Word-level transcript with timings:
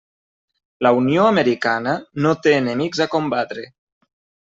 La 0.85 0.91
Unió 1.01 1.27
americana 1.33 1.95
no 2.27 2.35
té 2.49 2.57
enemics 2.65 3.07
a 3.07 3.11
combatre. 3.15 3.71